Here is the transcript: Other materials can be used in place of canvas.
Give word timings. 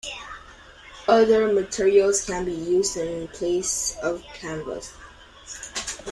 Other 1.07 1.53
materials 1.53 2.25
can 2.25 2.45
be 2.45 2.53
used 2.53 2.97
in 2.97 3.27
place 3.27 3.95
of 3.97 4.23
canvas. 4.33 4.95